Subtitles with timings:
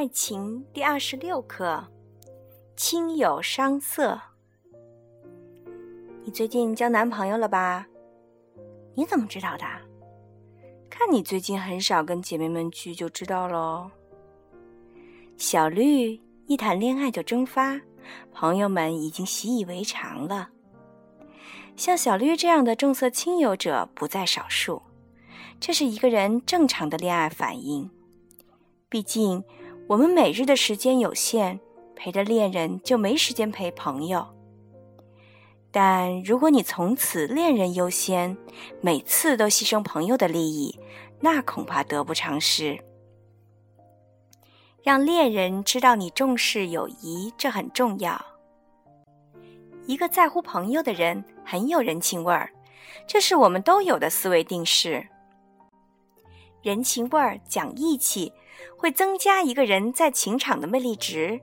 [0.00, 1.86] 爱情第二十六课：
[2.74, 4.18] 亲友伤色。
[6.24, 7.86] 你最近交男朋友了吧？
[8.94, 9.66] 你怎么知道的？
[10.88, 13.90] 看你最近很少跟姐妹们聚，就知道喽。
[15.36, 17.78] 小绿一谈恋爱就蒸发，
[18.32, 20.48] 朋友们已经习以为常了。
[21.76, 24.80] 像小绿这样的重色轻友者不在少数，
[25.60, 27.90] 这是一个人正常的恋爱反应。
[28.88, 29.44] 毕竟。
[29.90, 31.58] 我们每日的时间有限，
[31.96, 34.24] 陪着恋人就没时间陪朋友。
[35.72, 38.36] 但如果你从此恋人优先，
[38.80, 40.78] 每次都牺牲朋友的利益，
[41.18, 42.78] 那恐怕得不偿失。
[44.80, 48.24] 让恋人知道你重视友谊，这很重要。
[49.86, 52.48] 一个在乎朋友的人很有人情味儿，
[53.08, 55.04] 这是我们都有的思维定式。
[56.62, 58.32] 人情味儿讲义气。
[58.76, 61.40] 会增加一个人在情场的魅力值，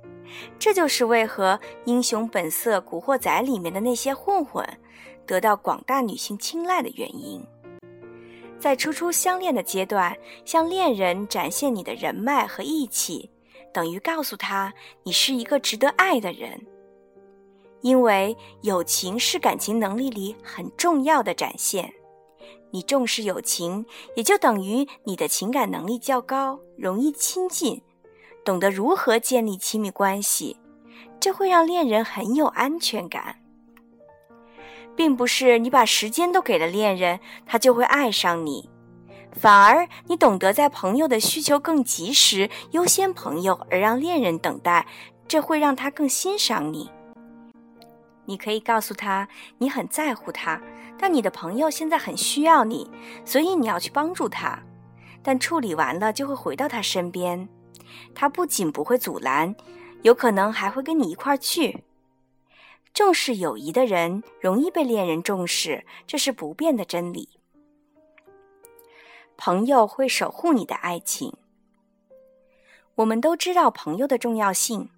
[0.58, 1.54] 这就是为何
[1.86, 4.68] 《英雄本色》《古惑仔》里面的那些混混
[5.26, 7.44] 得到广大女性青睐的原因。
[8.60, 13.30] 在初初相恋的阶段，向恋人展现你的人脉和义气，
[13.72, 16.60] 等于告诉他你是一个值得爱的人。
[17.82, 21.94] 因为友情是感情能力里很重要的展现。
[22.72, 27.82] 你重视友情，也就等于你的情感能力较高，容易亲近，
[28.44, 30.58] 懂得如何建立亲密关系，
[31.20, 33.38] 这会让恋人很有安全感。
[34.96, 38.68] 并不是你把时间都给了恋人，他就会爱上你，
[39.32, 44.88] 反而你懂得在朋友的需求更及时，优先朋友，而让恋人等待，
[45.28, 46.90] 这会让他更欣赏你。
[48.28, 50.62] 你可以告诉他你很在乎他，
[51.00, 52.90] 但你的朋友现在很需要你，
[53.26, 54.62] 所以你要去帮助他。
[55.24, 57.50] 但处理完了就会回到他身边，
[58.14, 59.56] 他不仅不会阻拦，
[60.04, 61.84] 有可能还会跟你一块儿去。
[62.94, 67.30] 重视友谊的人容易被恋人重视，这是不变的真理。
[69.36, 71.34] 朋友会守护你的爱情。
[72.96, 74.90] 我们都知道朋友的重要性，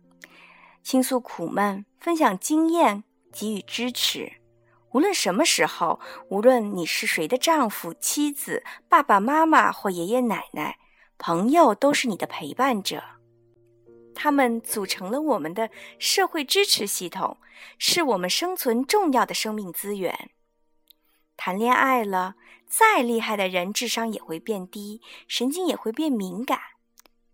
[0.82, 3.04] 倾诉苦闷，分享经验。
[3.32, 4.32] 给予支持，
[4.92, 10.78] 无论什么时候，无论你是谁的丈夫、妻子、爸爸妈妈或爷爷奶奶，
[11.18, 13.04] 朋友都是你的陪伴者。
[14.16, 17.38] 他们组成了我们的社会支持系统，
[17.78, 20.32] 是我们生存重要的生命资源。
[21.38, 22.36] 谈恋爱了，
[22.68, 26.60] 再厉害的人，智商也会变低，神经也会变敏感。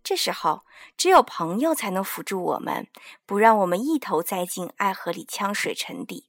[0.06, 0.64] 这时候，
[0.96, 2.86] 只有朋友才能辅助我们，
[3.26, 6.28] 不让我们一头栽进爱河里呛水沉底。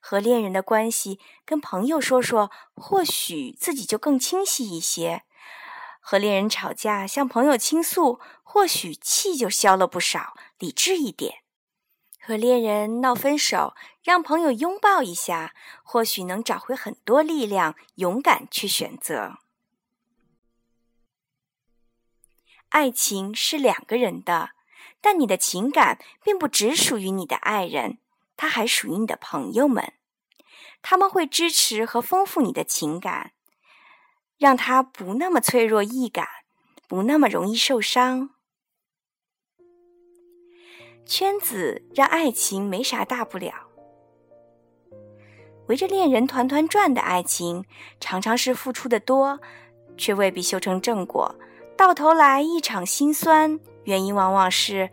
[0.00, 5.24] 和恋人的关系，跟朋友说说，或许自己就更清晰一些；
[6.00, 11.34] 和恋人吵架，向朋友倾诉，或许气就消了不少，理智一点；
[12.18, 19.34] 和恋人闹分手，让朋友拥抱一下，或许能找回很多力量，勇敢去选择。
[22.70, 24.50] 爱情是两个人的，
[25.00, 27.98] 但你的情感并不只属于你的爱人，
[28.36, 29.92] 它还属于你的朋友们。
[30.80, 33.32] 他们会支持和丰富你的情感，
[34.38, 36.26] 让它不那么脆弱易感，
[36.88, 38.30] 不那么容易受伤。
[41.04, 43.66] 圈子让爱情没啥大不了，
[45.66, 47.64] 围着恋人团团转的爱情，
[47.98, 49.40] 常常是付出的多，
[49.98, 51.34] 却未必修成正果。
[51.80, 54.90] 到头来一场心酸，原因往往是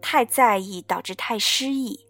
[0.00, 2.06] 太在意导致太失意。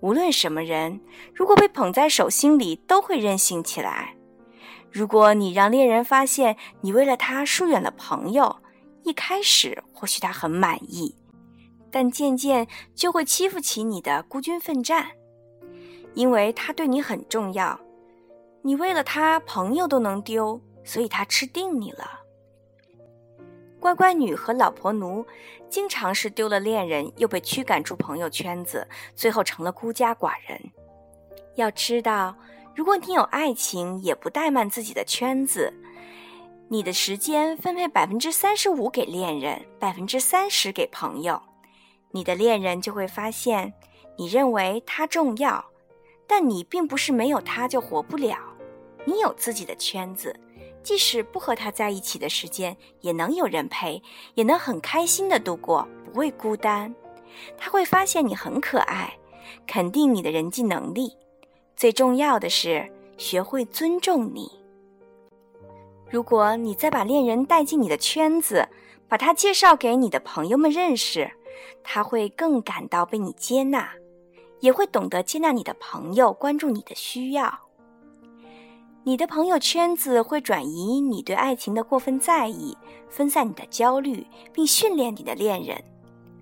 [0.00, 1.00] 无论什么人，
[1.32, 4.14] 如果被捧在手心里，都会任性起来。
[4.92, 8.54] 如果你让恋人发现你为了他疏远了朋友，
[9.02, 11.16] 一开始或许他很满意，
[11.90, 15.06] 但渐渐就会欺负起你的孤军奋战，
[16.12, 17.80] 因为他对你很重要。
[18.60, 22.15] 你为了他朋友都能丢，所以他吃定你了。
[23.86, 25.24] 乖乖女和老婆奴，
[25.70, 28.84] 经常是丢了恋人，又被驱赶出朋友圈子，
[29.14, 30.60] 最后成了孤家寡人。
[31.54, 32.36] 要知道，
[32.74, 35.72] 如果你有爱情，也不怠慢自己的圈子，
[36.66, 41.40] 你的时间分配百分之三十五给恋人，百分之三十给朋友，
[42.10, 43.72] 你的恋人就会发现，
[44.18, 45.64] 你认为他重要，
[46.26, 48.36] 但你并不是没有他就活不了，
[49.04, 50.34] 你有自己的圈子。
[50.86, 54.00] 即使不和他在一起的时间，也能有人陪，
[54.34, 56.94] 也能很开心的度过，不会孤单。
[57.58, 59.12] 他会发现你很可爱，
[59.66, 61.12] 肯定你的人际能力。
[61.74, 62.88] 最重要的是，
[63.18, 64.48] 学会尊重你。
[66.08, 68.68] 如果你再把恋人带进你的圈子，
[69.08, 71.28] 把他介绍给你的朋友们认识，
[71.82, 73.92] 他会更感到被你接纳，
[74.60, 77.65] 也会懂得接纳你的朋友，关注你的需要。
[79.08, 82.76] 你的朋友圈子会转移你对爱情的过分在意，
[83.08, 85.80] 分散你的焦虑，并训练你的恋人。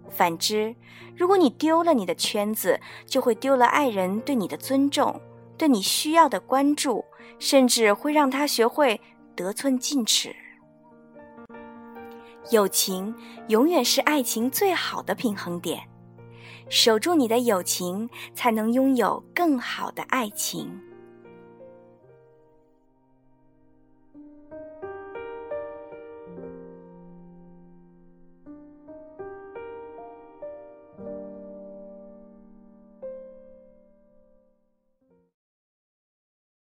[0.09, 0.75] 反之，
[1.15, 5.21] 如果你丢了你的圈子，就会丢了爱人对你的尊重，
[5.59, 7.05] 对你需要的关注，
[7.39, 8.99] 甚至会让他学会
[9.37, 10.35] 得寸进尺。
[12.51, 13.15] 友情
[13.49, 15.83] 永远是爱情最好的平衡点，
[16.71, 20.81] 守住你的友情，才能拥有更好的爱情。